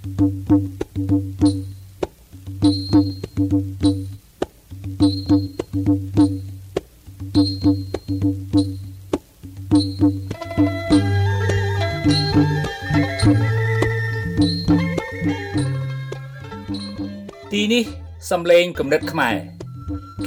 [17.58, 17.84] ីនេះ
[18.30, 19.34] សំឡេងគំនិតខ្មែរ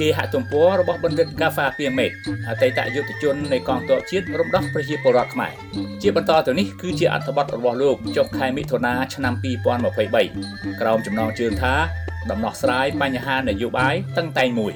[0.01, 2.11] គេហទំព័ររបស់បណ្ឌិតកាហ្វាពីមេត
[2.49, 5.53] អតីតយុទ្ធជននៃកងទ័ពជាតិរំដោះប្រជាពលរដ្ឋខ្មែរ
[6.01, 9.33] ជាបន្តទៅនេះគឺជាអត្ថបទរបស់លោកចុងខែមិថុនាឆ្នាំ
[10.11, 11.73] 2023ក្រោមចំណងជើងថា
[12.31, 14.73] ដំណោះស្រាយបញ្ហានយោបាយតឹងតែងមួយ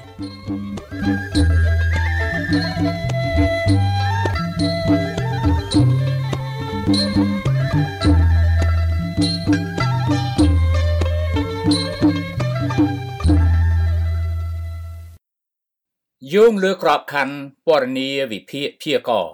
[16.46, 17.36] យោងលើក្របខ័ណ្ឌ
[17.68, 19.26] ពរនីវិភាគព្យាករ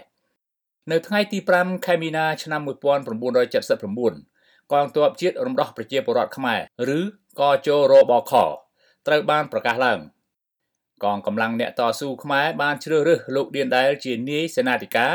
[0.90, 6.54] នៅថ្ងៃទី5ខែមីនាឆ្នាំ1979កងទ័ពជាតិរំដោះប្រជាពលរដ្ឋខ្មែ
[6.88, 7.00] រឬ
[7.40, 8.32] កជរបខ
[9.06, 10.00] ត្រូវបានប្រកាសឡើង
[11.04, 15.12] កងកម្លាំងអ្នកតស៊ូខ្មែរបានជ្រើសរើសលោកឌៀនដែលជានាយសេនាធិការ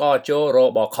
[0.00, 0.98] កជរបខ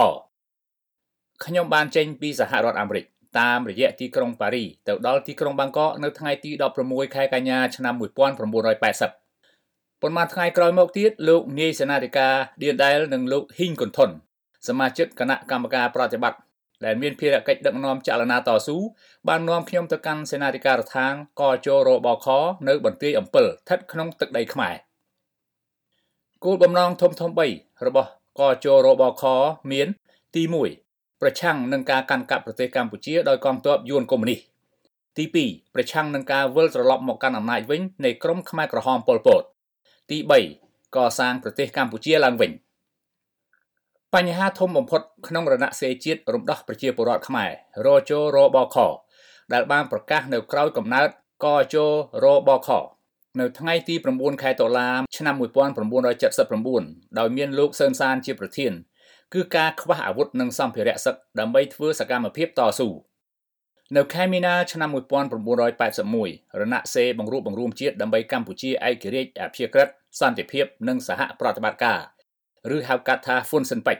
[1.44, 3.04] ខ្ញុំបានចេញពីសហរដ្ឋអាមេរិក
[3.40, 6.50] តាមរយៈទីក្រុងប៉ារីទៅដល់ទីក្រុងបាងកកនៅថ្ងៃទី
[6.82, 14.10] 16ខែកញ្ញាឆ្នាំ1980ប៉ុន្មានថ្ងៃក្រោយមកទៀតលោកនាយសេនាធិការឌៀនដែលនិងលោកហ៊ីងកុនថុន
[14.68, 16.40] សមាជិកគណៈកម្មការប្រតិបត្តិ
[16.84, 18.76] ដែលមានភារកិច្ចដឹកនាំចលនាតស៊ូ
[19.28, 22.26] បាននាំខ្ញុំទៅកាន់សេនាធិការដ្ឋានកជរបខ
[22.68, 24.74] នៅបន្ទាយអំពិលស្ថិតក្នុងទឹកដីខ្មែរ
[26.44, 29.22] គោលបំណងធំធំ3របស់កជរបខ
[29.72, 29.88] មាន
[30.34, 30.81] ទី1
[31.22, 34.40] ប្រឆាំងនឹងការកាន់កាប់ប្រទេសកម្ពុជាដោយកងទ័ពយួនកុម្មុយនីស
[35.16, 39.42] ទី2ប្រឆាំងនឹងការវិលត្រឡប់មកកាន់អំណាចវិញនៃក្រុមខ្មែរក្រហមប៉ុលពត
[40.10, 40.18] ទី
[40.56, 42.50] 3កសាងប្រទេសកម្ពុជាឡើងវិញ
[44.14, 47.50] បញ្ហាធំបំផុតក្នុងរណសិរ្សជាតិរំដោះប្រជាពលរដ្ឋខ្មែរ
[47.86, 48.76] រជរបខ
[49.52, 51.08] ដែលបានប្រកាសនៅក្រោយកំណើត
[51.44, 51.76] កជ
[52.24, 52.70] របខ
[53.40, 55.34] នៅថ្ងៃទី9ខែតុលាឆ្នាំ
[56.26, 58.72] 1979ដោយមានលោកសឿនសានជាប្រធាន
[59.34, 62.88] គឺការខ្វះអាវុធនិងសម្ភារៈសឹកដើម្បីធ្វើសកម្មភាពតស៊ូ
[63.96, 64.90] នៅខែមីនាឆ្នាំ
[65.94, 69.88] 1981រណសេបង្រួបបង្រួមជាតិដើម្បីកម្ពុជាឯករាជ្យអព្យាក្រឹត
[70.20, 72.00] សន្តិភាពនិងសហប្រតិបត្តិការ
[72.76, 73.98] ឬហៅកាត់ថាហ្វុនស៊ិនប៉ិច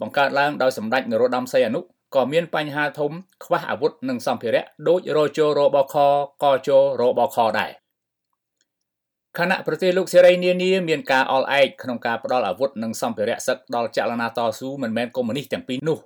[0.00, 1.80] បង្កើតឡើងដោយសម្ដេចនរោត្តមសីហនុ
[2.14, 3.12] ក៏មានបញ្ហាធំ
[3.44, 5.94] ខ្វះអាវុធនិងសម្ភារៈដូចរជរបខ
[6.42, 6.68] កជ
[7.00, 7.81] របខដែរ
[9.38, 15.98] ខណៈប្រទេសលោកសេរីនានាមានការអល់ឯកក្នុងការផ្ដល់អាវុធនិងសម្ភារៈសឹកដល់ចលនាតស៊ូមិនមែនកុម្មុយនីសទាំងពីរនោះ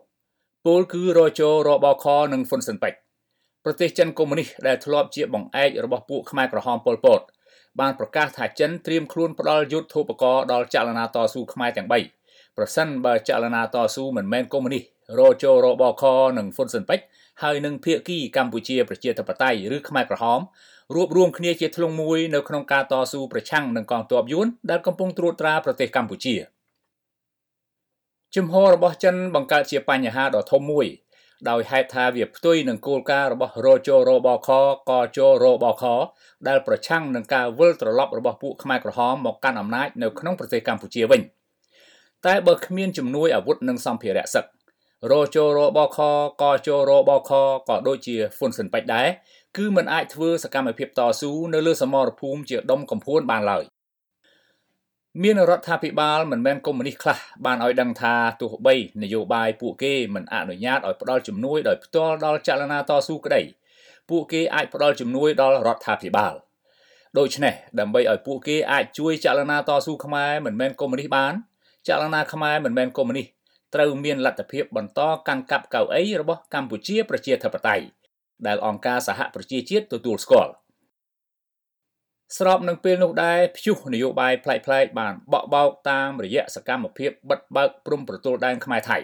[0.66, 2.94] ពលគឺរជរបខនិងហ្វុនស៊ិនប៉ិច
[3.64, 7.20] ប្រទេសចិនកុម្មុយនីសដែលធ្លាប់ជាបង្អែករបស់ពួកខ្មែរក្រហមប៉ុលពត
[7.80, 11.88] បានប្រកាសថាចិនត្រៀមខ្លួនផ្ដល់យុទ្ធោបករណ៍ដល់ចលនាតស៊ូខ្មែរទាំង
[12.22, 14.84] 3ប្រសិនបើចលនាតស៊ូមិនមែនកុម្មុយនីស
[15.18, 16.04] រជរបខ
[16.38, 17.00] និងហ្វុនស៊ិនប៉ិច
[17.42, 20.40] ហើយនឹងភៀកគីកម្ពុជាប្រជាធិបតេយ្យឬខ្មែរក្រហម
[20.94, 26.34] រួបរวมគ្នាជាធ្លុងមួយនៅក្នុងការតស៊ូប្រឆាំងនឹងកងទ័ពយួនដែលកំពុងត្រួតត្រាប្រទេសកម្ពុជា
[28.36, 30.86] ជំហររបស់ចិនបង្កើតជាបញ្ហាដ៏ធំមួយ
[31.48, 34.48] ដោយហេតុថាវាផ្ទុយនឹងគោលការណ៍របស់រជរបខ
[34.90, 35.84] កជរបខ
[36.48, 41.20] ដែលប្រឆាំងនឹងការវិលត្រឡប់របស់ពួកខ្មែរក្រហមមកកាន់អំណាចនៅក្នុងប្រទេសកម្ពុជាវិញ
[42.26, 44.44] តែបើគ្មានជំនួយអាវុធនិងសម្ភារៈសឹក
[45.12, 45.98] រជរបខ
[46.42, 47.30] កជរបខ
[47.68, 49.08] ក៏ដូចជាហ្វុនស៊ិនប៉ិចដែរ
[49.56, 53.64] គឺมันអាចធ្វើសកម្មភាពតស៊ូនៅលើសមរភូមិជាដុំកំភួនបានឡើយ
[55.22, 63.42] មានរដ្ឋាភិបាលមិនមែនកុម្មុយនីសខ្លះបានឲ្យដឹងថាទោះបីនយោបាយពួកគេមិនអនុញ្ញាតឲ្យផ្ដល់ជំនួយដោយផ្ទាល់ដល់ចលនាតស៊ូក្តី
[64.10, 66.34] ពួកគេអាចផ្ដល់ជំនួយដល់រដ្ឋាភិបាល
[67.18, 71.32] ដូច្នេះដើម្បីឲ្យពួកគេអាចជួយចលនាតស៊ូខ្មែរមិនមែនកុម្មុយនីសបាន
[71.88, 73.26] ចលនាខ្មែរមិនមែនកុម្មុយនីស
[73.74, 77.84] ត្រូវមានលទ្ធភាពបន្តកាន់កាប់កៅអីរបស់កម្ពុជាប្រជាធិបតេយ្យ
[78.46, 80.52] ដែលអង្គការសហប្រជាជាតិទទួលស្គាល់
[82.38, 88.98] ស្របនឹងពេលនោះដែរព្យុះនយោបាយប្លែកៗបានបក់បោកតាមរយៈសកម្មភាពបិទបើកព្រំប្រទល់ដែនខ្មែរថៃ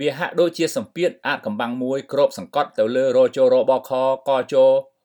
[0.00, 3.90] វាហាក់ដូចជាសម្ពាធអាចកំបាំងមួយគ្របសង្កត់ទៅលើរជរបខ
[4.28, 4.54] កជ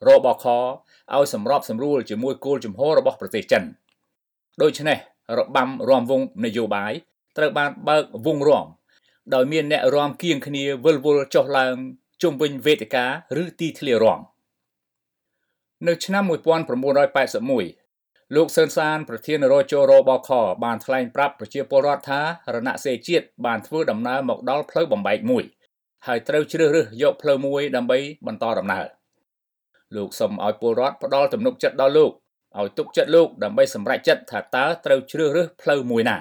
[0.07, 3.63] របខឲ្យសម្របសម្រួលជាមួយគោលជំហររបស់ប្រទេសចិន
[4.61, 4.97] ដូច្នេះ
[5.37, 6.93] របាំរំវងនយោបាយ
[7.37, 8.65] ត្រូវបានបើកវងរំ
[9.33, 11.75] ដោយមានអ្នករំគៀងគ្នាវិលវល់ចុះឡើង
[12.21, 13.05] ជុំវិញវេទិកា
[13.43, 14.19] ឬទីធ្លារំ
[15.87, 20.29] នៅឆ្នាំ1981លោកសឿនសានប្រធានរជរបខ
[20.63, 22.21] បានថ្លែងប្រាប់ប្រជាពលរដ្ឋថា
[22.55, 25.43] រណសេជាតិបានធ្វើដំណើរមកដល់ផ្លូវបំបែកមួយ
[26.07, 28.85] ហើយត្រូវជ្រើសរើសយកផ្លូវមួយដើម្បីបន្តដំណើរ
[29.95, 32.11] លោកសូមឲ្យពលរដ្ឋផ្ដល់ទំនុកចិត្តដល់លោក
[32.59, 36.17] ឲ្យទុកចិត្តលោកដើម្បីសម្រេចចិត្តថាតើត្រូវជ្រើសរើសផ្លូវមួយណា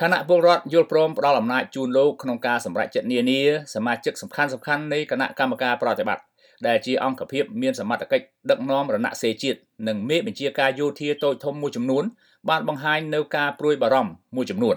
[0.00, 3.40] គណៈពលរដ្ឋយល់ព្រមផ្ដល់អំណាចជូនលោកក្នុងការសម្រេចចិត្តនានា
[3.74, 6.24] សមាជិកសំខាន់ៗនៃគណៈកម្មការប្រតិបត្តិ
[6.66, 9.58] ដែលជាអង្គភាពមានសមត្ថកិច្ចដឹកនាំរណសេរីជាតិ
[9.88, 12.04] និងមេបញ្ជាការយោធាតូចធំមួយចំនួន
[12.48, 14.76] បានបង្ហាញនៅការព្រួយបារម្ភមួយចំនួន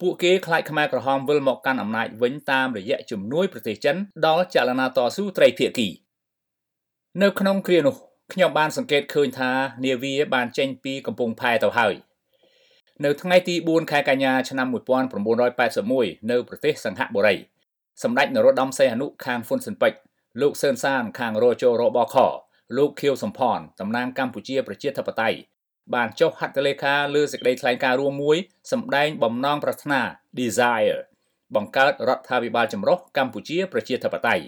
[0.00, 3.96] ពួកគេខ្លាចខ្មែរក្រហមវិលមកកាន់អំណាចវិញតាមរយៈជំនួយប្រទេសចិន
[4.26, 5.88] ដល់ចលនាតស៊ូត្រីភាគី
[7.22, 7.96] នៅក្នុងគ្រានោះ
[8.32, 9.50] ខ្ញុំបានសង្កេតឃើញថា
[9.84, 11.94] នាវាបានចេញពីកំពង់ផែទៅហើយ
[13.04, 17.34] នៅថ្ងៃទី4ខែកញ្ញាឆ្នាំ1981នៅប្រទេសសង្ហបុរី
[18.02, 19.98] សម្ដេចនរោត្តមសីហនុខាងហ្វុនស៊ិនពេជ្រ
[20.40, 22.16] លោកសឿនសានខាងរជរបខ
[22.76, 25.38] លោកខៀវសំផនតំណាងកម្ពុជាប្រជាធិបតេយ្យ
[25.94, 28.36] បានចុះហត្ថលេខាលើសេចក្តីថ្លែងការណ៍រួមមួយ
[28.72, 30.00] សម្ដែងបំណងប្រាថ្នា
[30.38, 31.00] Desire
[31.54, 34.44] បង្កើតរដ្ឋាភិបាលចម្រុះកម្ពុជាប្រជាធិបតេយ្យ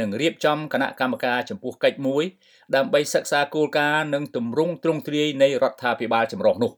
[0.00, 2.24] និងរៀបចំគណៈកម្មការចំពោះកិច្ចមួយ
[2.76, 6.72] ដើម្បីសិក្សាគោលការណ៍និងទម្រង់ទ្រង់ទ្រាយនៃរដ្ឋាភិបាលចម្រុះនោះ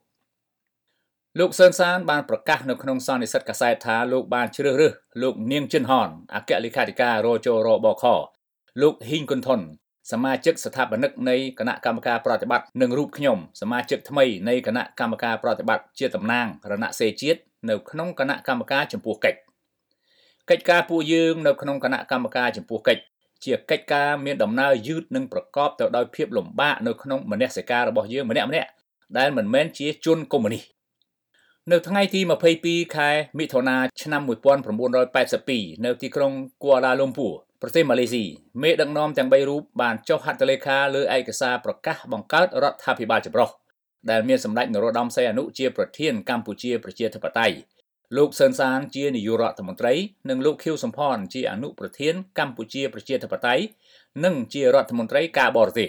[1.38, 8.04] លោកសឿនសានបានប្រកាសនៅក្នុងសន្និសីទកាសែតថាលោកបានជ្រើសរើសលោកនាងចិនហនអគ្គលេខាធិការរជរបខ
[8.82, 9.60] លោកហ៊ីងគុនថុន
[10.12, 17.40] សមាជិកស្ថាបនិកនៃគណៈកម្មការប្រតិបត្តិនិងរូបខ្ញុំសមាជិកថ្មីនៃគណៈកម្មការប្រតិបត្តិជាតំណាងរណសេរីជាតិ
[17.70, 19.38] នៅក្នុងគណៈកម្មការចំពោះកិច្ច
[20.50, 23.02] កិច្ចការពួកយើងនៅក្នុងគណៈកម្មការចំពោះកិច្ច
[23.44, 28.68] ជាកិច្ចការមានដំណើរយឺតនិងប្រកបទៅដោយភាពលំបាកនៅក្នុងមនសិការរបស់យើងម្នាក់ម្នាក់
[29.18, 30.64] ដែលមិនមែនជាជនកុម្មុយនីស
[31.68, 32.20] នៅថ្ងៃទី
[32.58, 34.22] 22ខែមិថុនាឆ្នាំ
[35.02, 38.24] 1982នៅទីក្រុងគួអាឡាលំពួរប្រទេសម៉ាឡេស៊ី
[38.62, 43.50] មេដឹកនាំទាំង3រូបបានចុះហត្ថលេខាលើឯកសារប្រកាសបង្កើតរដ្ឋាភិបាលចម្រុះ
[44.10, 47.56] ដែលមានសម្ដេចនរោត្តមសីហនុជាប្រធានកម្ពុជាប្រជាធិបតេយ្យ
[48.16, 49.94] លោកសឿនសានជានាយករដ្ឋមន្ត្រី
[50.28, 53.64] និងលោកខៀវសំផនជាអនុប្រធានកម្ពុជាប្រជាធិបតេយ្យ
[54.24, 55.88] និងជារដ្ឋមន្ត្រីការបរទេស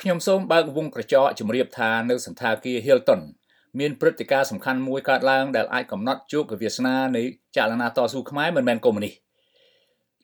[0.00, 3.22] ខ្ញុំសូមបើកវងក្រចកជម្រាបថានៅសន្តាគារ Hilton
[3.78, 7.22] មានព្រឹត្តិការណ៍សំខាន់មួយកើតឡើងដែលអាចកំណត់ជោគវាសនានៃ
[7.56, 9.14] ចលនាតស៊ូខ្មែរមិនមែនកុម្មុយនីស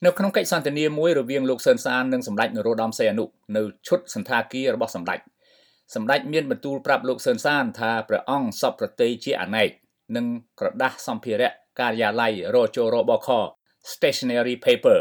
[0.05, 3.25] នៅក្នុងកិច្ចសន្ទនាមួយរវាងលោកសឿនសាននិងសម្ដេចនរោត្តមសីហនុ
[3.57, 5.19] នៅឈុតសន្តាគាររបស់សម្ដេច
[5.95, 9.69] សម្ដេចមានបន្ទូលប្រាប់លោកសឿនសានថាព្រះអង្គសពប្រតិជាអនេក
[10.17, 10.27] និង
[10.61, 11.51] ក្រដាស់សម្ភារៈ
[11.81, 13.29] ការិយាល័យរជរបខ
[13.93, 14.99] stationery paper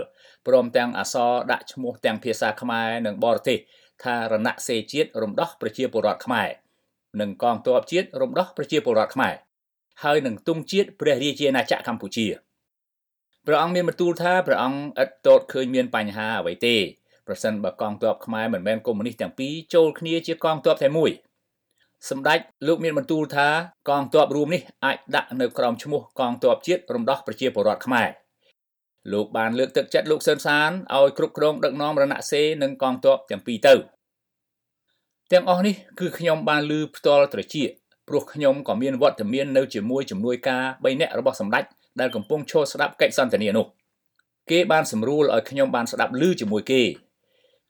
[0.47, 3.59] ព្រមទាំងអក្សរដាក់ឈ្មោះទាំងភាសាខ្មែរនិងបរទេស
[4.03, 6.49] ថារណសេរជាតិរំដោះប្រជាពលរដ្ឋខ្មែរ
[7.21, 9.35] និងកងទ័ពជាតិរំដោះប្រជាពលរដ្ឋខ្មែរ
[10.03, 12.27] ហើយនឹងទង់ជាតិព្រះរាជាណាចក្រកម្ពុជា
[13.45, 16.75] ព្រះអង្គមានបន្ទូលថាព្រះអង្គឥតតតឃើញមានបញ្ហាអ្វីទេ
[17.27, 21.11] ប្រសិនបើកងទ័ពខ្មែរមិនមែនកុម្មុយនីសទាំងពីរចូលគ្នាជាកងទ័ពតែមួយ
[22.09, 23.47] សម្ដេចលោកមានបន្ទូលថា
[23.89, 28.09] កងទ័ពរួមនេះអាចដាក់នៅក្រោមឈ្មោះកងទ័ពជាតិរំដោះប្រជាពលរដ្ឋខ្មែរ
[29.11, 33.73] លោកបានលើកទឹកចិត្តលោកសឿនសានឲ្យគ្រប់គ្រងដឹកនាំរណសេរនិងកងទ័ពទាំងពីរទៅ
[35.33, 37.69] ទាំងអស់នេះគឺខ្ញុំបានលើផ្ទាល់ត្រចៀក
[38.07, 41.63] ព្រោះខ្ញុំក៏មានវត្តមាននៅជាមួយជំនួយការ3នាក់របស់សម្ដេច
[41.99, 43.65] ដែលកំពុងឈរស្ដាប់កិច្ចសន្ទនានោះ
[44.51, 46.81] គេបានសម្រួលឲ្យខ្ញុំបានស្ដាប់ឮជាមួយគេ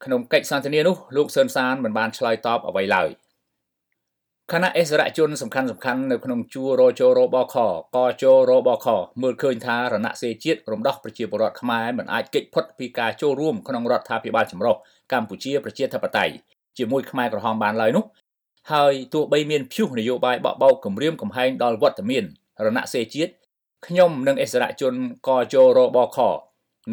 [0.03, 3.09] ក្នុងកិច្ចសន្ទនានោះលោកសឿនសានមិនបានឆ្លើយតបអ្វីឡើយ
[4.51, 7.55] គណៈអិសរាជជនសំខាន់សំខាន់នៅក្នុងជួររជរបខ
[7.95, 8.87] កជរបខ
[9.21, 14.75] មើលឃើញថារណសេរជាតិរំដោះប្រជាពលរដ្ឋខ្មែរមិនអាចគេចផុតពីការចូលរួមក្នុងរដ្ឋាភិបាលចម្រុះ
[15.11, 16.35] កម្ពុជាប្រជាធិបតេយ្យ
[16.79, 18.05] ជាមួយខ្មែរក្រហមបានឡើយនោះ
[18.71, 22.23] ហើយទោះបីមានព្យុះនយោបាយបក់បោកគម្រាមកំហែងដល់វត្តមាន
[22.65, 23.31] រណសេរជាតិ
[23.87, 24.93] ខ្ញុំនិងអិសរាជជន
[25.27, 26.17] កជរបខ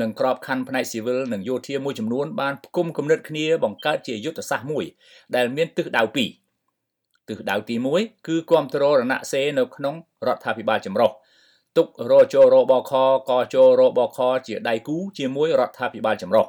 [0.00, 4.85] និងក្របខ័ណ្ឌផ្នែកស៊ីវិលនិងយោធាមួយចំនួនបានផ្គុំគំនិតគ្នាបង្កើតជាយុទ្ធសាស្ត្រមួយ
[5.35, 6.31] ដែលមានទិសដៅពីរ
[7.28, 9.95] ទិសដៅទី1គឺគ្រប់គ្រងរណសេរនៅក្នុង
[10.26, 11.11] រដ្ឋាភិបាលចម្រុះ
[11.76, 12.93] ទុករជរបខ
[13.28, 16.47] កជរបខជាដៃគូជាមួយរដ្ឋាភិបាលចម្រុះ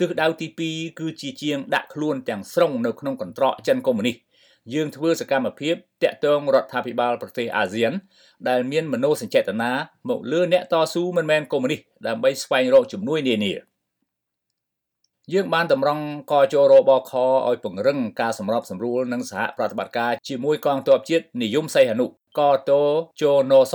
[0.00, 4.16] ទិសដៅទី2គឺជាជាងដាក់ខ្លួនទាំងស្រុងនៅក្នុងកន្ត្រកចិនកុម្មុយនីស
[4.74, 7.92] យើងធ្វើសកម្មភាពតាក់ទងរដ្ឋាភិបាលប្រទេសអាស៊ាន
[8.48, 9.72] ដែលមានមនោសញ្ចេតនា
[10.08, 13.54] មកលើអ្នកតស៊ូមិនមែនកុម្មុយនីសដើម្បីស្វែងរកជំនួយនានា
[15.32, 17.12] យើងបានតម្រង់កជរបខ
[17.48, 22.06] ឲ្យពង្រឹងការសម្របសម្រួលនិងសហប្រតិបត្តិការជាមួយកងទ័ពជាតិនិយមសីហនុ
[22.38, 22.70] កត
[23.20, 23.74] ជណស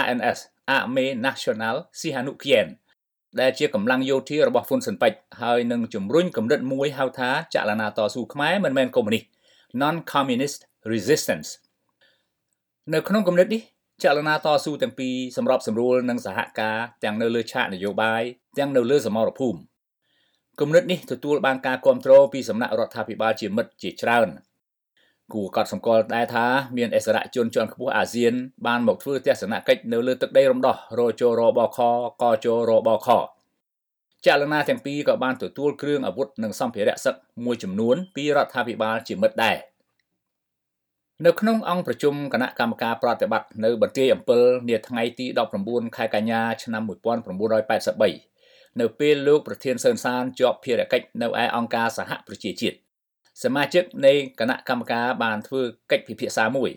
[0.00, 0.38] ANS
[0.76, 2.66] Armée Nationale Sihanoukien
[3.40, 5.12] ដែលជាកម្លាំងយោធារបស់ហ៊ុនស៊ិនប៉ិច
[5.42, 9.24] ហើយនឹងជំរុញកម្រិតមួយហៅថាចលនាតស៊ូខ្មែរមិនមែនកុម្មុយនីស
[9.80, 10.60] Non-Communist
[10.92, 11.48] Resistance
[12.94, 13.62] នៅក្នុងគំនិតនេះ
[14.04, 18.22] ចលនាតស៊ូទាំងពីរសម្របសម្រួលនឹងសហការទាំងនៅលើឆាកនយោបាយ
[18.58, 19.58] ទាំងនៅលើសមរភូមិ
[20.60, 24.28] គំនិតនេះទទួលបានការគ្រប់គ្រងពីសំណាក់រដ្ឋាភិបាលជាមិត្តជាច្រើន
[25.34, 28.34] គួរកត់សម្គាល់ដែរថាមានអិសរាជជនជាន់ខ្ពស់អាស៊ាន
[28.66, 31.78] បានមកធ្វើទស្សនកិច្ចនៅលើទឹកដីរំដោះរជរបខ
[32.22, 33.08] កជរបខ
[34.26, 37.14] ចលនាទាំងពីរក៏បានទទួលគ្រឿងអាវុធនិងសម្ភារៈសឹក
[37.44, 39.56] មួយចំនួនពីរដ្ឋាភិបាលជាមិត្តដែរ
[41.26, 45.26] នៅក្នុងអង្គប្រជុំគណៈកម្មការប្រតិបត្តិនៅបន្ទាយអំពិលនាថ្ងៃទី
[45.62, 46.82] 19ខែកញ្ញាឆ្នាំ
[48.24, 52.76] 1983នៅពេលលោកប្រធានសឿនសានជាប់ភារកិច្ចនៅឯអង្គការសហប្រជាជាតិ
[53.42, 56.70] សមាជិកនៃគណៈកម្មការបានធ្វើកិច្ចពិភាក្សាមួយ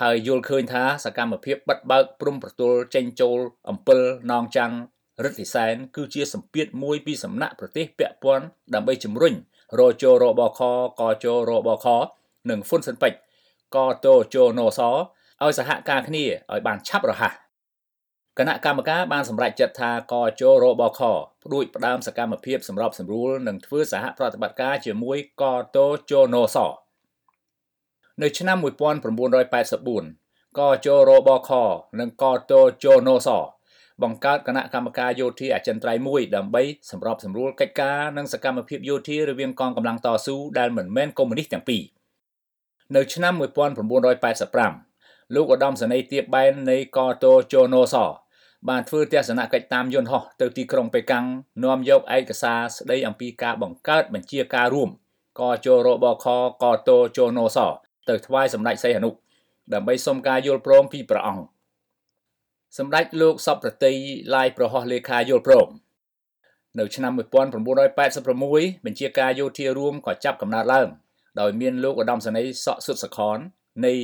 [0.00, 4.76] ហើយយល់ឃើញថាសកម្មភាពបិទបើកព្រំប្រទល់ចេញចូលអំពិលនងច័ន្ទ
[5.24, 9.34] រិទ្ធិសែនគឺជាសម្ពាធមួយពីសំណាក់ប្រទេសពាក់ព័ន្ធដើម្បីជំរុញ
[9.78, 10.60] រជរបខ
[11.00, 11.86] កជរបខ
[12.50, 13.18] និងហ្វុនសិនពេជ្រ
[13.74, 14.80] កតជណស
[15.42, 17.32] ឲ្យសហការគ្នាឲ្យបានឆាប់រហ័ស
[18.38, 21.00] គណៈកម្មការបានសម្រេចចិត្តថាកជរបខ
[21.44, 25.44] ផ្ដួចផ្ដើមសកម្មភាពសម្របសម្រួលនិងធ្វើសហប្រតិបត្តិការជាមួយក
[25.76, 25.78] ត
[26.10, 26.56] ជណស
[28.22, 31.50] នៅឆ្នាំ1984កជរបខ
[32.00, 32.52] និងកត
[32.84, 33.28] ជណស
[34.02, 41.82] បង្កើតគណៈកម្មការយោធាអចិន្ត្រៃយ៍មួយដើម្បីសម្របសម្រួលកិច្ចការនិងសកម្មភាពយោធារវាងកងកម្លាំងតស៊ូដែលមិនមែនកុម្មុយនីសទាំងពីរ
[42.96, 47.96] នៅឆ្នាំ1985លោកឧត្តមសេនីយ៍ទៀបបែននៃកតជណស
[48.68, 51.24] បានធ្វើទស្សនកិច្ចតាមយន្តហោះទៅទីក្រុងប៉េកាំង
[51.64, 54.90] នាំយកឯកសារស្ដីអំពីការបង្កើតបញ្ជាការរួម
[55.40, 56.26] កជរបខ
[56.62, 57.58] កតជណស
[58.08, 59.10] ទៅថ្វាយសម្ដេចសីហនុ
[59.72, 61.44] ដើម្បីសុំការយល់ព្រមពីព្រះអង្គ
[62.78, 63.92] សម្ដេចលោកសពប្រតិ
[64.34, 65.68] ឡាយប្រហោះលេខាយល់ព្រម
[66.78, 70.88] នៅឆ្នាំ1986បញ្ជាការយោធារួមក៏ចាប់កំណើតឡើង
[71.40, 73.38] ដោយមានលោកឧត្តមសេនីយ៍សក់សុតសខន
[73.86, 73.94] នៃ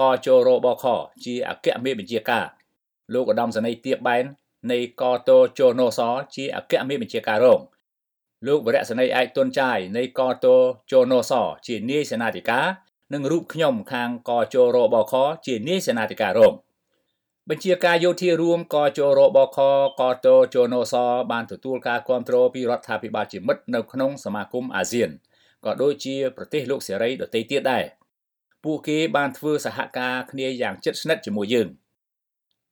[0.00, 0.84] កជរបខ
[1.24, 2.46] ជាអគ្គមេបញ្ជាការ
[3.12, 4.24] លោកឧត្តមសេនីយ៍ទៀបបែន
[4.72, 6.00] នៃកតជណស
[6.34, 7.60] ជាអគ្គមេបញ្ជាការរង
[8.46, 10.46] លោកវរៈសេនីយ៍ឯកទុនចាយនៃកត
[10.90, 11.32] ជណស
[11.66, 12.66] ជានាយសេនាធិការ
[13.12, 15.14] និងរូបខ្ញុំខាងកជរបខ
[15.46, 16.54] ជានាយសេនាធិការរង
[17.48, 19.58] បញ្ជាការយោធារួមកជរបខ
[20.00, 20.94] កតជណស
[21.30, 25.10] បានទទួលការគ្រប់គ្រងពីរដ្ឋាភិបាលជាមិត្តនៅក្នុងសមាគមអាស៊ាន
[25.64, 27.84] ក៏ដូចជាប្រទេសលោកសេរីដទៃទៀតដែរ
[28.64, 31.68] ពួកគេបានធ្វើសហការគ្នាយ៉ាងជិតស្និទ្ធជាមួយយើង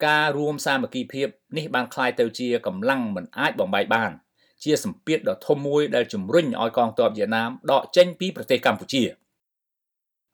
[0.06, 4.12] ការរួមសាមគ្គីភាពនេះបានคล้ายទៅជាកម្លាំងមិនអាចបំបែកបាន
[4.64, 9.04] ជាសម្ពាធដ៏ធំមួយដែលជំរុញឲ្យកងទ័ពវៀតណាមដកចេញពីប្រទេសកម្ពុជា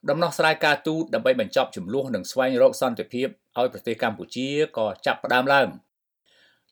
[0.09, 3.27] ដំណោះស្រាយការទូតដើម្បីបញ្ចប់ចំនួននិងស្វែងរកសន្តិភាព
[3.59, 4.47] ឲ្យប្រទេសកម្ពុជា
[4.77, 5.67] ក៏ចាប់ផ្ដើមឡើង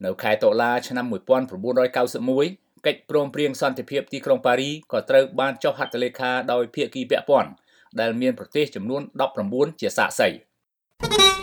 [0.05, 7.51] នៅខែតុលាឆ្នាំ1991កិច្ចព្រមព្រៀងសន្តិភាពទីក្រុងប៉ារីក៏ត្រូវបានចុះហត្ថលេខាដោយភាគីពាក់ព័ន្ធ
[7.99, 9.01] ដែលមានប្រទេសចំនួន
[9.41, 10.29] 19ជាសាក្សី
[11.03, 11.42] អ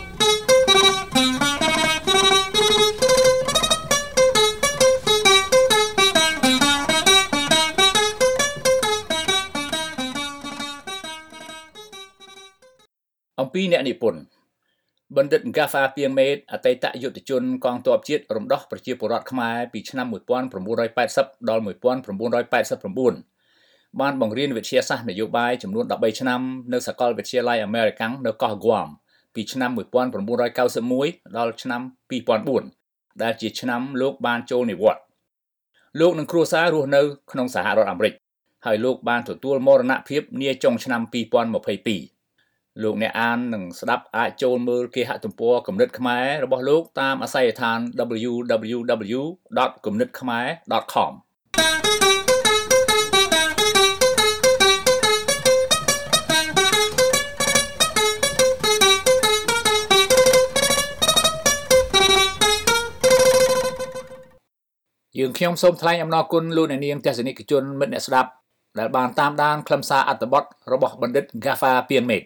[13.54, 14.20] ពីអ្នកនិពន្ធ
[15.16, 20.06] បណ្ឌិត Gafa Piangmet អតីតយុទ្ធជនកងទ័ពជាតិរំដោះប្រជាពលរដ្ឋខ្មែរពីឆ្នាំ
[20.76, 26.40] 1980ដល់1989បានបង្រៀនវិទ្យាសាស្ត្រនយោបាយចំនួន13ឆ្នាំ
[26.72, 28.88] នៅសាកលវិទ្យាល័យ American នៅកោះ Guam
[29.34, 29.70] ពីឆ្នាំ
[30.32, 31.82] 1991ដល់ឆ្នាំ
[32.50, 35.02] 2004ដែលជាឆ្នាំលោកបានចូលនិវត្តន៍
[36.00, 38.14] លោកនិងគ្រួសាររស់នៅក្នុងសហរដ្ឋអាមេរិក
[38.66, 42.21] ហើយលោកបានទទួលមរណភាពនាចុងឆ្នាំ2022
[42.82, 47.78] លោកអ្នកអាននិងស្ដាប់អាចចូលមើលគេហទំព័រគំនិតខ្មែររបស់លោកតាមអាស័យដ្ឋាន
[48.30, 51.12] www.kumnitkhmer.com
[65.18, 68.30] យើងខ្ញុំសូមថ្លែងអំណរគុណលោកអ្នកនាងទស្សនិកជនមិត្តអ្នកស្ដាប់
[68.78, 72.22] ដែលបានតាមដានខ្លឹមសារអត្ថបទរបស់បណ្ឌិត Gafa Pianmet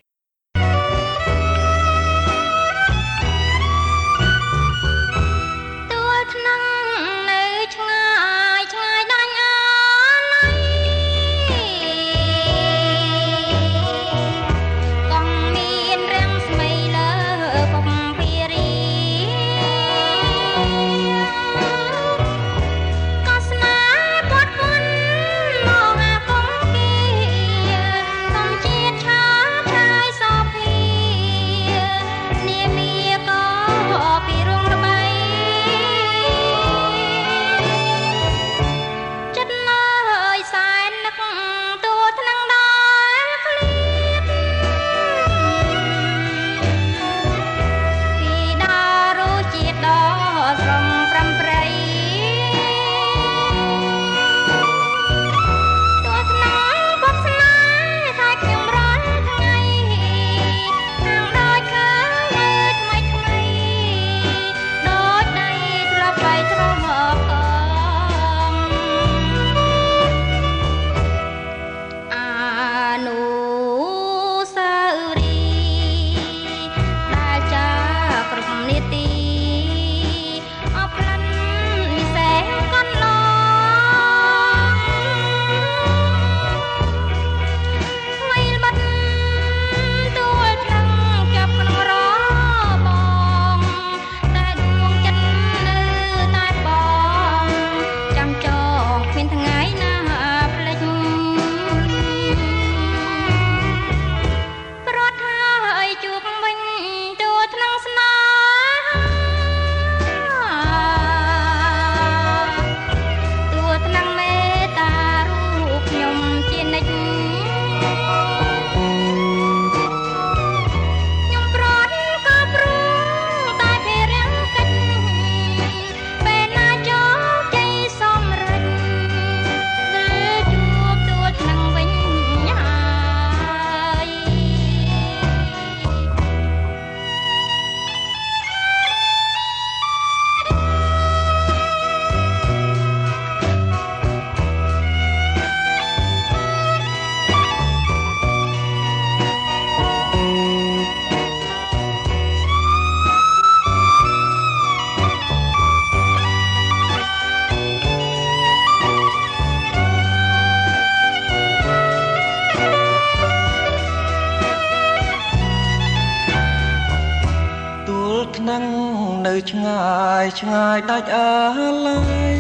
[170.46, 171.98] ឆ្ងាយដាច់អាឡ័
[172.34, 172.38] យ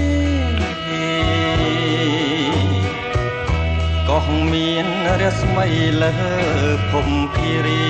[4.08, 4.18] ក៏
[4.52, 4.86] មាន
[5.22, 5.66] រស្មី
[6.02, 6.14] លើ
[6.90, 7.86] ភពភារី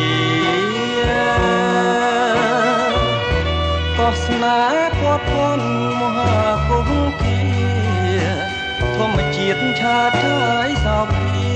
[3.99, 5.69] ក៏ស្នេហ៍ពាត់ពន់
[6.01, 6.37] មហា
[6.69, 6.89] គុំ
[7.23, 7.41] គា
[8.97, 11.51] ធម្មជាតិឆាតឆាយសោភា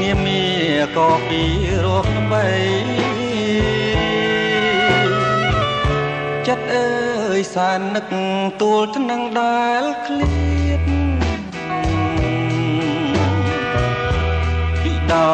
[0.00, 0.42] នាមី
[0.96, 1.42] ក៏ពី
[1.84, 2.46] រកបី
[6.46, 8.06] ចិត្តអើ យសាននឹក
[8.60, 10.82] ទូលថ្នឹងដែលឃ្លៀត
[14.82, 15.32] ពីដោ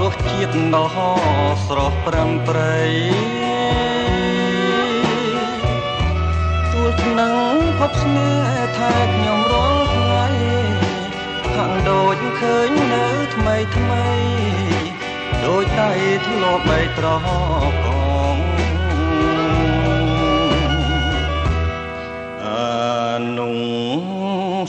[0.00, 0.86] រសជាតិដ៏
[1.66, 2.78] ស្រស់ប្រំប្រៃ
[6.72, 7.34] ទូលថ្នឹង
[7.78, 10.26] ភពស្នេហ៍ថាខ្ញុំរាល់ថ្ងៃ
[11.54, 14.06] ខាងដូចឃើញនៅថ្មីថ្មី
[15.44, 15.92] ដូចដៃ
[16.26, 17.06] ធ្លាប់បីត្រ
[17.96, 17.99] ក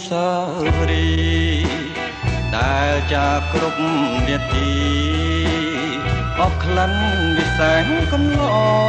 [0.08, 0.30] សា
[0.90, 1.10] រី
[2.56, 3.82] ដែលចាគ្រប់
[4.28, 4.72] នាទី
[6.42, 6.94] អបក្លិន
[7.38, 8.44] វិសែងកំឡ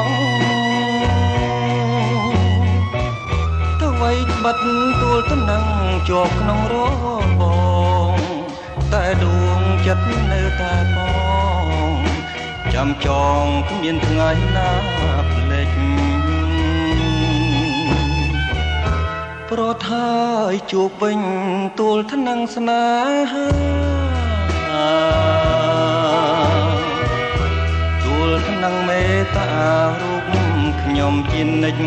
[0.06, 0.08] ង
[3.80, 4.04] ទៅໄວ
[4.44, 4.56] បិទ
[5.00, 5.64] ទួលតំណឹង
[6.08, 6.74] ជាប់ក្នុងរ
[7.40, 7.42] ប
[8.10, 8.14] ង
[8.92, 10.98] តែដួងចិត្តនៅតែប
[11.94, 11.98] ង
[12.74, 13.08] ចាំច
[13.42, 14.70] ងគ្មានថ្ងៃណា
[19.52, 20.20] ប្រត់ហើ
[20.52, 21.20] យជួបវិញ
[21.78, 22.84] ទួលថ្នឹងស្នេ
[23.32, 23.48] ហា
[28.04, 29.48] ទួលថ្នឹងមេត្តា
[30.00, 30.24] រូប
[30.82, 31.84] ខ្ញុំជានិច្ច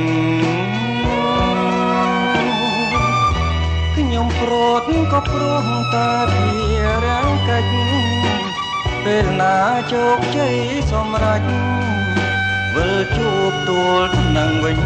[3.96, 6.50] ខ្ញុំប្រត់ក៏ព្រោះតាភា
[7.06, 7.74] រាំងកាច់
[9.04, 9.58] ពេលណា
[9.94, 10.56] ជោគជ័យ
[10.92, 11.42] សម្រេច
[12.76, 14.80] វិលជួបទួលថ្នឹងវិញ